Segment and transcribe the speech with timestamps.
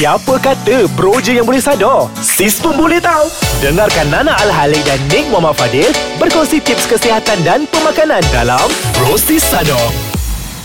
[0.00, 2.08] Siapa kata bro je yang boleh sadar?
[2.24, 3.28] Sis pun boleh tahu.
[3.60, 8.64] Dengarkan Nana Al-Halik dan Nick Muhammad Fadil berkongsi tips kesihatan dan pemakanan dalam
[8.96, 9.92] Bro Sis Sadar.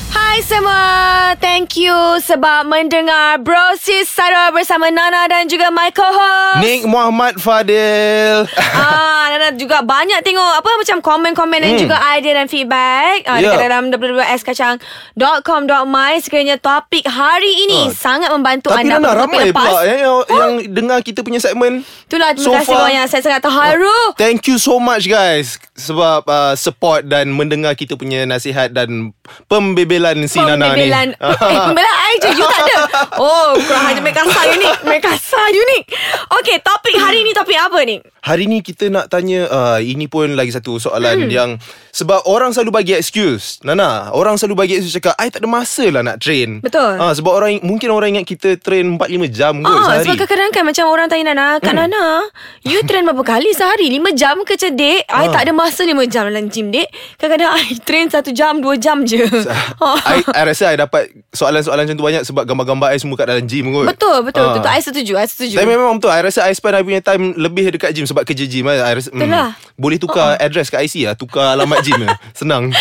[0.07, 1.91] Hai semua Thank you
[2.23, 9.04] Sebab mendengar Bro Sis Sarah bersama Nana dan juga my co-host Nick Muhammad Fadil Ah,
[9.45, 11.81] Nana juga banyak tengok Apa macam komen-komen Dan Hmm.
[11.81, 13.47] juga idea dan feedback ah, Ya.
[13.47, 17.91] Dekat dalam www.skacang.com.my Sekiranya topik hari ini Ah.
[17.91, 19.61] Sangat membantu Tapi anda untuk ramai lepas.
[19.61, 21.83] pula eh, yang, yang dengar kita punya segmen.
[22.05, 23.03] Itulah terima So kasih far- banyak.
[23.05, 23.97] Saya sangat terharu.
[24.15, 29.11] Thank you so much guys Sebab uh, support dan mendengar kita punya nasihat Dan
[29.45, 30.87] pembebelan si Nana ni.
[30.87, 31.07] Pembebelan.
[31.45, 32.77] Eh pembebelan I je You tak ada.
[33.15, 34.67] Oh kurang kasar ni.
[34.83, 35.79] Main kasar you ni.
[36.33, 37.99] Okay topik hari ni Topik apa ni?
[38.21, 41.29] Hari ni kita nak tanya uh, Ini pun lagi satu soalan Hmm.
[41.29, 41.49] yang
[41.91, 45.87] Sebab orang selalu bagi excuse Nana Orang selalu bagi excuse cakap I tak ada masa
[45.87, 46.95] lah nak train Betul.
[46.95, 50.51] uh, Sebab orang Mungkin orang ingat kita train 4-5 jam kot Ah, sehari sebab kadang-kadang
[50.51, 51.87] kan macam orang tanya Nana, Kak Hmm.
[51.87, 52.05] Nana,
[52.61, 53.87] you train berapa kali sehari?
[53.89, 55.03] 5 jam ke cedik?
[55.03, 55.31] I Ah.
[55.31, 56.87] tak ada masa 5 jam dalam gym, dek.
[57.15, 59.23] Kadang-kadang I train 1 jam, 2 jam je.
[59.77, 59.97] Ah.
[60.11, 63.43] I, I rasa I dapat soalan-soalan macam tu banyak Sebab gambar-gambar I semua kat dalam
[63.43, 64.53] gym kot betul, betul, Ah.
[64.55, 64.69] betul.
[64.69, 65.55] I setuju, I setuju.
[65.55, 68.43] Tapi memang betul I rasa I spend I punya time Lebih dekat gym Sebab kerja
[68.43, 69.49] gym I rasa, Betul lah.
[69.75, 72.71] Boleh tukar address kat IC lah Tukar alamat gym lah Senang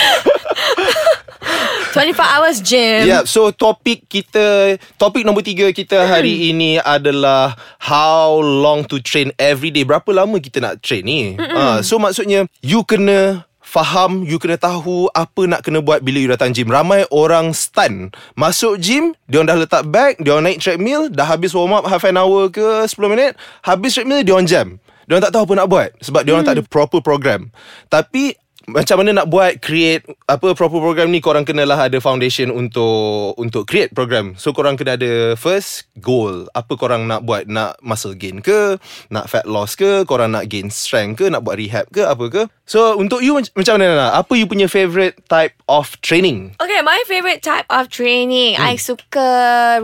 [1.94, 3.06] 24 hours gym.
[3.06, 9.30] Yeah, so topik kita topik nombor tiga kita hari ini adalah how long to train
[9.38, 9.86] every day.
[9.86, 11.38] Berapa lama kita nak train ni?
[11.38, 16.30] Uh, so maksudnya you kena faham, you kena tahu apa nak kena buat bila you
[16.30, 16.66] datang gym.
[16.66, 18.10] Ramai orang stun.
[18.34, 21.86] Masuk gym, dia orang dah letak bag, dia orang naik treadmill, dah habis warm up
[21.86, 24.66] half an hour ke 10 minit, habis treadmill dia orang jam.
[25.06, 27.48] Dia orang tak tahu apa nak buat sebab dia orang tak ada proper program.
[27.88, 33.36] Tapi macam mana nak buat create apa proper program ni korang kenalah ada foundation untuk
[33.36, 34.32] untuk create program.
[34.34, 36.48] So korang kena ada first goal.
[36.56, 37.44] Apa korang nak buat?
[37.44, 38.80] Nak muscle gain ke?
[39.12, 40.08] Nak fat loss ke?
[40.08, 41.28] Korang nak gain strength ke?
[41.28, 42.08] Nak buat rehab ke?
[42.08, 42.42] Apa ke?
[42.64, 44.08] So untuk you mac- macam mana Nana?
[44.16, 46.56] Apa you punya favourite type of training?
[46.56, 48.56] Okay, my favourite type of training.
[48.56, 48.72] Hmm.
[48.72, 49.28] I suka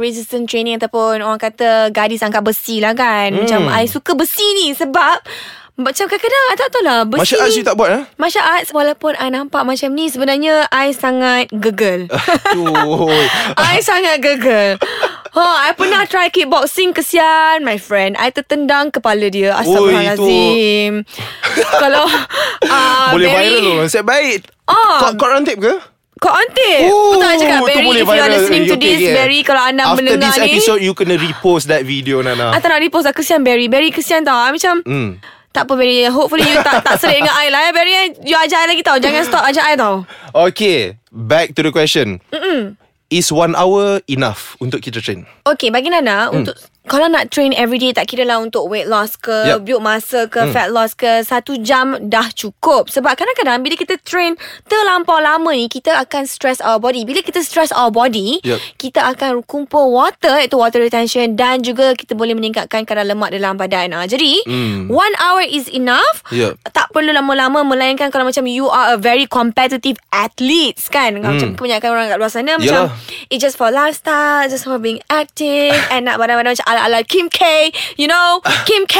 [0.00, 3.36] resistance training ataupun orang kata gadis angkat besi lah kan.
[3.36, 3.76] Macam Hmm.
[3.76, 5.20] I suka besi ni sebab
[5.80, 8.02] macam kadang-kadang I tak tahu lah besi Martial arts ni- you tak buat eh?
[8.14, 12.06] Martial arts walaupun I nampak macam ni sebenarnya I sangat gegel.
[13.56, 14.76] I sangat gegel.
[15.30, 18.14] Ha, I pernah try kickboxing kesian my friend.
[18.14, 19.54] I tertendang kepala dia.
[19.56, 21.06] Astagfirullahalazim.
[21.82, 22.04] Kalau
[22.66, 23.72] uh, Boleh very, viral tu.
[23.80, 24.38] Nasib baik.
[24.66, 25.00] Ah.
[25.00, 25.74] Kau, kau on tape ke?
[26.18, 26.84] Kau on tape.
[26.84, 28.34] Oh, Betul I cakap Barry if you are viral.
[28.34, 29.14] listening to Okay, this okay.
[29.14, 32.60] Barry kalau anda After mendengar this ni episode You kena repost that video Nana I
[32.60, 35.16] tak nak repost lah Kesian Barry Barry kesian tau I macam Hmm.
[35.50, 36.06] Tak apa Barry.
[36.06, 37.72] Hopefully you tak tak serik dengan I lah eh.
[37.74, 38.96] Barry You ajak I lagi tau.
[39.02, 40.06] Jangan stop ajak I tau.
[40.30, 42.22] Okay Back to the question.
[42.30, 42.78] Mm-mm.
[43.10, 45.26] Is one hour enough Untuk kita train?
[45.42, 46.46] Okay bagi Nana Hmm.
[46.46, 46.54] Untuk
[46.90, 49.62] Kalau nak train everyday Tak kira lah untuk weight loss ke Yup.
[49.62, 50.50] Build muscle ke Hmm.
[50.50, 54.34] Fat loss ke Satu jam dah cukup Sebab kadang-kadang Bila kita train
[54.64, 58.58] Terlampau lama ni Kita akan stress our body Bila kita stress our body Yup.
[58.74, 63.54] Kita akan kumpul water Iaitu water retention Dan juga kita boleh meningkatkan Kadar lemak dalam
[63.54, 64.88] badan ha, Jadi Hmm.
[64.88, 66.58] One hour is enough Yup.
[66.66, 71.88] Tak perlu lama-lama Melainkan kalau macam You are a very competitive athletes kan Macam kebanyakan
[71.88, 72.90] orang kat luar sana Macam Hmm.
[72.90, 73.28] Yalah.
[73.28, 77.68] It's just for lifestyle Just for being active And nak badan-badan macam ala-ala Kim K
[77.94, 78.96] You know Kim K.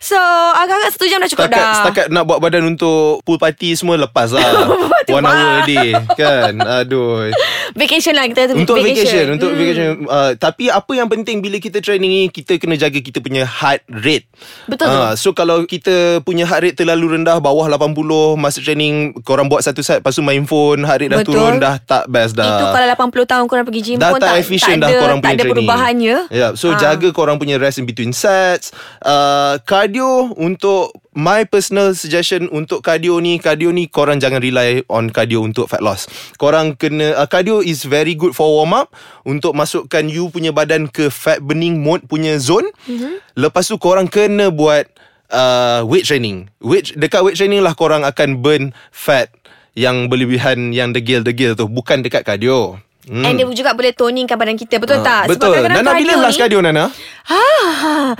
[0.00, 0.18] So
[0.52, 1.74] agak-agak satu jam dah cukup Setakat, dah.
[1.76, 4.66] setakat nak buat badan untuk Pool party semua Lepas lah.
[5.10, 6.58] One hour a day Kan?
[6.58, 7.30] Aduh.
[7.72, 9.58] Vacation lah kita Untuk vacation, Untuk Hmm.
[9.58, 9.86] vacation.
[10.04, 13.82] Uh, Tapi apa yang penting Bila kita training ni Kita kena jaga kita punya heart
[13.88, 14.26] rate.
[14.66, 17.94] Betul Ah, So kalau kita punya heart rate terlalu rendah Bawah 80
[18.34, 21.34] Masa training Korang buat satu set Lepas tu main phone Heart rate dah Betul.
[21.34, 22.46] turun Dah tak best dah.
[22.52, 25.00] Itu kalau 80 tahun korang pergi gym dah pun tak, tak, efficient tak dah ada,
[25.00, 25.52] korang tak punya ada training.
[25.58, 26.16] perubahannya.
[26.30, 26.78] Yeah, so Ah.
[26.78, 28.72] jaga korang punya rest in between sets.
[29.04, 35.12] Uh, cardio untuk my personal suggestion untuk cardio ni, cardio ni korang jangan rely on
[35.12, 36.08] cardio untuk fat loss.
[36.40, 38.96] Korang kena uh, cardio is very good for warm up
[39.28, 42.72] untuk masukkan you punya badan ke fat burning mode punya zone.
[42.88, 43.36] Mm-hmm.
[43.36, 44.88] Lepas tu korang kena buat
[45.28, 46.48] uh, weight training.
[46.64, 49.28] Weight dekat weight training lah korang akan burn fat
[49.76, 52.80] yang berlebihan yang degil-degil tu bukan dekat cardio.
[53.10, 53.26] Hmm.
[53.26, 55.02] And dia juga boleh toningkan badan kita Betul tak?
[55.02, 55.50] Ah, Betul.
[55.50, 56.84] Sebab kadang-kadang Nana bila last ni- cardio Nana?
[57.26, 58.14] Ah,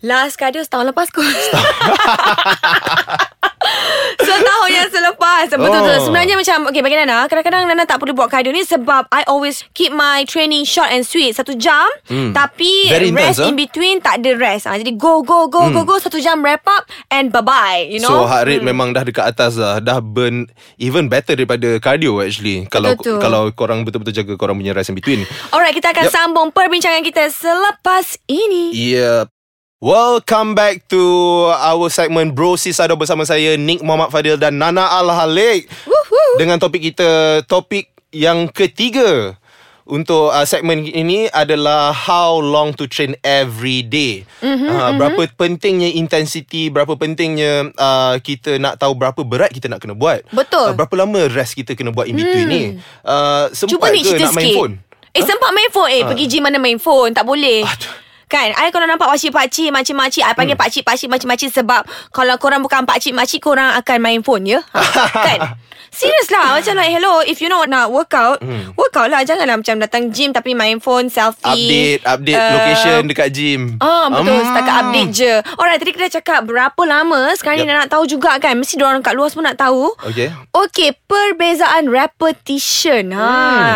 [0.00, 1.26] last cardio setahun lepas kot.
[5.40, 6.04] yang selepas Betul-betul Oh.
[6.04, 9.64] Sebenarnya macam Okay bagi Nana Kadang-kadang Nana tak perlu buat cardio ni Sebab I always
[9.72, 11.32] keep my training short and sweet.
[11.32, 12.90] Satu jam Tapi Hmm.
[12.90, 14.64] Very rest intense, in between Tak ada rest.
[14.64, 18.10] Ha, Jadi go go go go go Satu jam wrap up And bye-bye You know?
[18.14, 20.46] So heart rate memang dah dekat atas dah Dah burn
[20.76, 22.66] Even better daripada cardio actually.
[22.66, 23.20] Kalau Betul tu.
[23.20, 25.22] kalau korang betul-betul jaga Korang punya rest in between.
[25.50, 26.12] Alright kita akan Yep.
[26.12, 28.70] sambung Perbincangan kita Selepas ini.
[28.74, 29.30] Yeah
[29.78, 30.98] Welcome back to
[31.54, 36.34] our segment Bro Sisado bersama saya Nick Muhammad Fadil dan Nana Al-Halik Woohoo.
[36.34, 39.38] Dengan topik kita Topik yang ketiga
[39.86, 44.26] untuk uh, segmen ini adalah how long to train every day.
[44.42, 49.78] Mm-hmm, uh, berapa pentingnya intensity, berapa pentingnya uh, kita nak tahu berapa berat kita nak
[49.78, 50.26] kena buat.
[50.34, 50.74] Betul.
[50.74, 52.62] Uh, berapa lama rest kita kena buat in between ni.
[53.06, 54.74] Uh, Cuba sempat ni ke nak main sikit phone?
[55.14, 58.07] Eh sempat main phone Eh pergi gym mana main phone Tak boleh Aduh.
[58.28, 58.52] Kan?
[58.52, 60.62] I kalau nampak pakcik-pakcik Makcik-makcik I panggil Hmm.
[60.62, 64.60] pakcik-pakcik Makcik-makcik Sebab Kalau korang bukan pakcik-makcik Korang akan main phone ya?
[64.68, 64.84] Ha,
[65.26, 65.40] Kan?
[65.88, 66.52] Serius lah.
[66.52, 68.44] Macam like hello If you know nak workout
[68.74, 69.24] Workout lah.
[69.24, 71.56] Janganlah macam datang gym Tapi main phone Selfie Hmm.
[71.56, 73.60] Update Update uh, location dekat gym.
[73.78, 74.28] Ah betul.
[74.30, 74.44] Hmm.
[74.46, 75.32] Setakat update je.
[75.54, 77.32] Alright tadi kita cakap Berapa lama?
[77.32, 77.78] Sekarang ni Yep.
[77.78, 78.54] nak tahu juga kan?
[78.54, 79.88] Mesti orang kat luar semua nak tahu.
[80.04, 80.28] Okay.
[80.50, 83.16] Okay Perbezaan repetition.
[83.16, 83.32] Ha,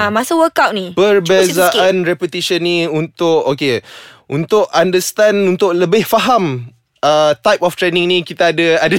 [0.09, 0.93] Masa workout ni.
[0.93, 3.81] Perbezaan repetition ni untuk okay
[4.31, 6.71] untuk understand untuk lebih faham
[7.03, 8.97] uh, type of training ni kita ada ada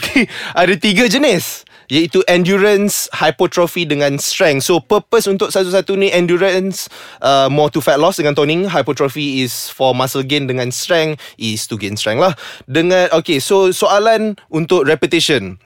[0.62, 4.68] ada tiga jenis iaitu endurance, hypertrophy dengan strength.
[4.68, 6.88] So purpose untuk satu-satu ni endurance
[7.20, 11.66] uh, more to fat loss dengan toning, hypertrophy is for muscle gain dengan strength is
[11.68, 12.34] to gain strength lah.
[12.70, 15.60] Dengan okay so soalan untuk repetition.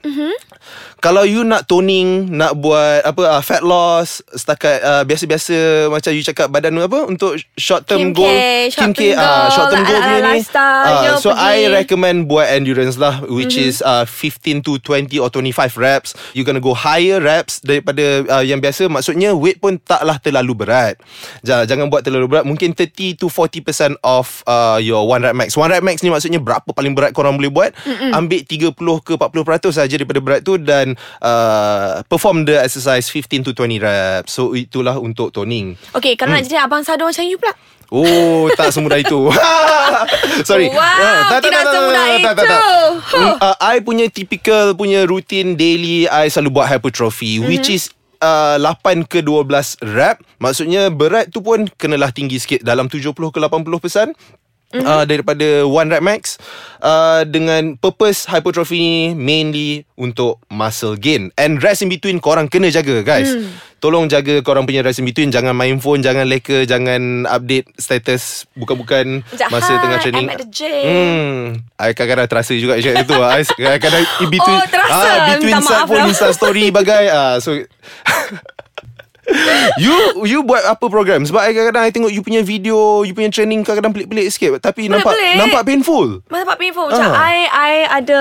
[0.98, 6.22] Kalau you nak toning Nak buat Apa uh, Fat loss Setakat uh, Biasa-biasa Macam you
[6.26, 9.82] cakap Badan apa Untuk short term Kim goal K, short term ah, goal, Short term
[9.86, 11.70] goal punya ni you So pergi.
[11.70, 16.44] I recommend Buat endurance lah Which is uh, 15 to 20 Or 25 reps You
[16.44, 18.86] gonna go higher reps Daripada uh, yang biasa.
[18.86, 21.00] Maksudnya weight pun Taklah terlalu berat.
[21.42, 22.44] Jangan, jangan buat terlalu berat.
[22.44, 25.56] Mungkin 30 to 40% Of uh, your one rep max.
[25.56, 27.72] One rep max ni maksudnya Berapa paling berat korang boleh buat?
[27.82, 28.12] Mm-mm.
[28.14, 33.50] Ambil 30 ke 40% saja Daripada berat tu Dan uh, Perform the exercise 15 to
[33.56, 34.30] 20 reps.
[34.30, 35.74] So itulah untuk toning.
[35.92, 36.44] Okay kalau Hmm.
[36.44, 37.56] nak jadi Abang Sado macam you pula
[37.88, 39.32] Oh tak semudah itu
[40.48, 42.60] Sorry Wow, Ah, tidak semudah tak, tak, tak.
[42.60, 43.16] itu.
[43.16, 47.48] Mm, uh, I punya typical Punya routine daily I selalu buat hypertrophy Mhm.
[47.48, 47.88] Which is
[48.20, 49.48] uh, 8 ke 12
[49.88, 54.12] rep Maksudnya berat tu pun Kenalah tinggi sikit Dalam 70 ke 80%
[54.68, 54.84] Mhm.
[54.84, 56.36] Uh, daripada one rep max
[56.78, 62.68] uh, dengan purpose hypertrophy ni mainly untuk muscle gain and rest in between korang kena
[62.68, 63.48] jaga guys Hmm.
[63.78, 68.44] tolong jaga korang punya rest in between jangan main phone jangan leka jangan update status
[68.52, 71.40] bukan-bukan Macam, masa "Hi, tengah training I'm at the gym." hmm
[71.74, 75.00] I kadang-kadang terasa juga cakap itu I kadang-kadang in between Oh, terasa.
[75.00, 76.06] ah, between Minta maaf pun lah.
[76.06, 77.56] insta story bagai ah so
[79.84, 81.22] You you buat apa program?
[81.28, 84.58] Sebab I kadang-kadang I tengok you punya video You punya training Kadang-kadang pelik-pelik sikit.
[84.58, 85.36] Tapi nampak Pelik-pelik.
[85.38, 86.06] Nampak painful.
[86.28, 86.86] Part painful.
[86.88, 87.20] Macam Ah.
[87.20, 87.72] I I
[88.02, 88.20] ada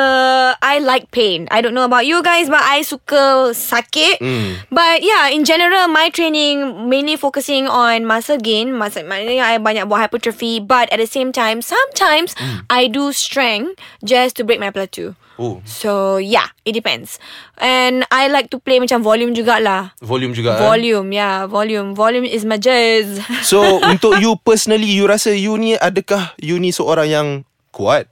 [0.59, 1.47] I like pain.
[1.47, 4.19] I don't know about you guys But I suka sakit.
[4.19, 4.59] Hmm.
[4.69, 8.75] But yeah In general My training Mainly focusing on Muscle gain.
[8.75, 12.35] Maksud Maknanya I banyak buat hypertrophy But at the same time Sometimes
[12.67, 15.61] I do strength Just to break my plateau Oh.
[15.63, 17.15] So yeah It depends.
[17.55, 19.95] And I like to play Macam volume jugalah.
[20.03, 20.61] Volume juga eh?
[20.61, 21.95] Volume yeah Volume.
[21.95, 23.21] Volume is my jazz.
[23.49, 27.27] So untuk you personally You rasa you ni Adakah you ni seorang yang
[27.71, 28.09] Kuat?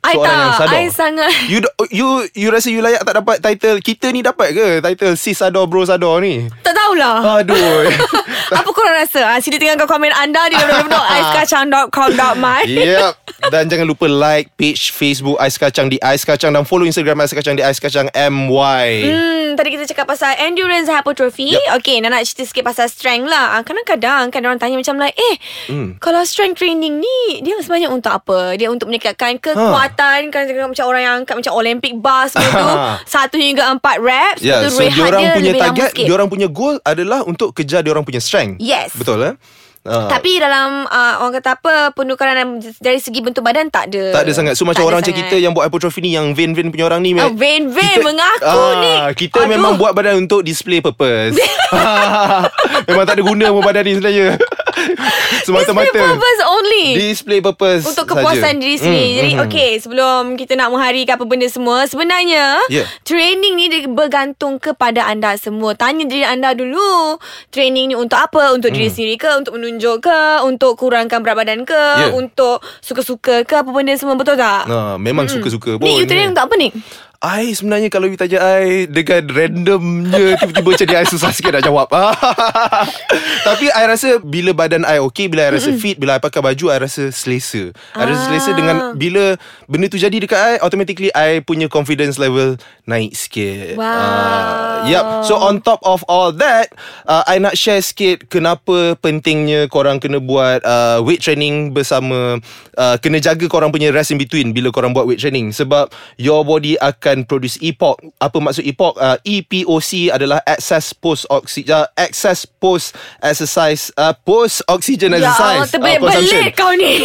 [0.00, 1.28] I Seorang yang tak I sangat.
[1.52, 1.60] You
[1.92, 3.84] you you rasa you layak tak dapat title?
[3.84, 6.48] Kita ni dapat ke Title Sis Sador Bro Sador ni?
[6.64, 7.44] Tak tahulah.
[7.44, 7.84] Aduh.
[8.64, 9.36] Apa korang rasa?
[9.36, 15.56] Ha, sila tinggalkan komen anda di www.aiskacang.com.my Yep Dan jangan lupa like Page Facebook Ais
[15.56, 19.72] Kacang di Ais Kacang Dan follow Instagram Ais Kacang di Ais Kacang MY Hmm, tadi
[19.72, 21.50] kita cakap pasal endurance hypertrophy.
[21.50, 21.82] Yep.
[21.82, 23.58] Okay, nak nak cerita sikit pasal strength lah.
[23.58, 25.98] Ah, Kadang-kadang kan orang tanya macam like, eh, Hmm.
[25.98, 28.54] kalau strength training ni, dia sebenarnya untuk apa?
[28.54, 32.68] Dia untuk meningkatkan kekuatan, kan cakap macam orang yang angkat macam Olympic bar semua tu.
[33.10, 34.38] Satu hingga empat reps.
[34.38, 38.22] Ya, lepas tu so diorang punya target, diorang punya goal adalah untuk kejar diorang punya
[38.22, 38.62] strength.
[38.62, 38.94] Yes.
[38.94, 39.34] Betul eh?
[39.80, 42.36] Uh, Tapi dalam uh, orang kata apa penukaran
[42.76, 44.12] dari segi bentuk badan tak ada.
[44.12, 45.24] tak ada sangat So macam Tak orang macam sangat.
[45.24, 48.92] kita Yang buat hypertrophy ni Yang vein-vein punya orang ni Ah, vein-vein mengaku ah, ni.
[49.16, 49.48] Kita Aduh.
[49.48, 51.40] memang buat badan Untuk display purpose
[52.88, 54.28] Memang tak ada guna pun badan ni sebenarnya
[55.46, 56.86] Semata-mata Display purpose only.
[56.94, 58.60] Display purpose Untuk kepuasan saja.
[58.60, 62.86] diri sendiri Hmm, Jadi hmm, okay Sebelum kita nak mengharikan apa benda semua Sebenarnya Yeah.
[63.02, 67.18] Training ni dia bergantung kepada anda semua Tanya diri anda dulu
[67.48, 71.62] Training ni untuk apa Untuk diri sendiri ke Untuk menunjuk ke Untuk kurangkan berat badan
[71.62, 72.12] ke Yeah.
[72.12, 74.66] Untuk suka-suka ke Apa benda semua Betul tak?
[74.66, 76.70] Ah, memang suka-suka pun Ni you training untuk apa ni?
[77.20, 81.68] I sebenarnya kalau you tanya I Dengan randomnya Tiba-tiba macam ni I susah sikit nak
[81.68, 81.92] jawab.
[83.48, 86.72] Tapi I rasa Bila badan I okay Bila I rasa fit Bila I pakai baju
[86.72, 87.76] I rasa selesa.
[87.92, 89.36] I rasa selesa dengan Bila
[89.68, 92.56] benda tu jadi dekat I Automatically I punya confidence level
[92.88, 93.76] Naik sikit.
[93.76, 93.84] Wow.
[93.84, 95.28] Ah, Yup.
[95.28, 96.72] So on top of all that
[97.04, 102.40] uh, I nak share sikit Kenapa pentingnya Korang kena buat uh, Weight training bersama
[102.80, 105.52] uh, Kena jaga korang punya rest in between Bila korang buat weight training.
[105.52, 108.94] Sebab Your body akan produce EPOC Apa maksud EPOC?
[108.96, 115.60] Uh, EPOC adalah Excess post oxygen uh, Excess post exercise uh, Post oxygen Ya exercise
[115.60, 117.02] uh, terbelit-belit kau ni.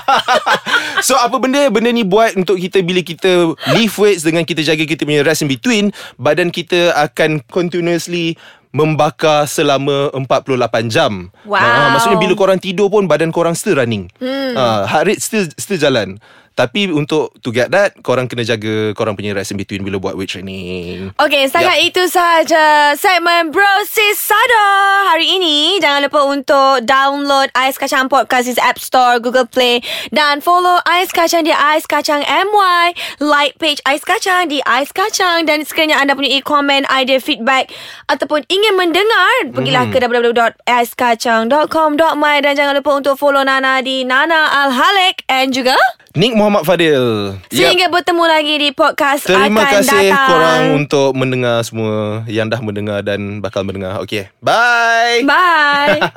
[1.06, 4.84] So apa benda Benda ni buat untuk kita Bila kita lift weights Dengan kita jaga
[4.86, 8.38] kita punya rest in between Badan kita akan continuously
[8.76, 11.56] Membakar selama 48 jam Wow.
[11.56, 14.52] Ah, Maksudnya bila korang tidur pun Badan korang still running hmm.
[14.52, 16.20] uh, Heart rate still, still jalan
[16.56, 20.16] Tapi untuk To get that Korang kena jaga Korang punya rest in between Bila buat
[20.16, 21.88] weight training Okey, setakat Yup.
[21.92, 24.64] itu sahaja segmen Bro Sis Sada
[25.12, 25.78] hari ini.
[25.80, 29.80] Jangan lupa untuk download Ais Kacang Podcast di App Store, Google Play
[30.12, 35.44] dan follow Ais Kacang di Ais Kacang MY, like page Ais Kacang di Ais Kacang
[35.46, 37.70] dan sekiranya anda punya komen, idea, feedback
[38.12, 45.22] ataupun ingin mendengar, pergilah ke www.aiskacang.com.my dan jangan lupa untuk follow Nana di Nana Al-Halik
[45.28, 45.76] and juga
[46.16, 47.34] Nick Muhammad Fadil.
[47.50, 50.28] Sehingga bertemu lagi di podcast Terima akan kasih datang.
[50.30, 53.98] korang untuk mendengar semua Yang dah mendengar dan bakal mendengar.
[53.98, 55.26] Okay Bye.
[55.26, 55.98] Bye.